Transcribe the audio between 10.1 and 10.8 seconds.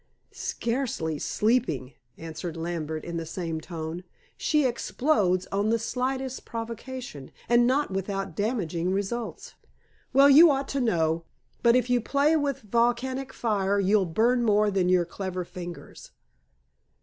"Well, you ought